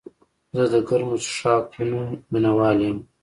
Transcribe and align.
زه 0.55 0.63
د 0.73 0.75
ګرمو 0.87 1.15
څښاکونو 1.25 1.99
مینه 2.31 2.51
وال 2.57 2.77
یم. 2.85 2.97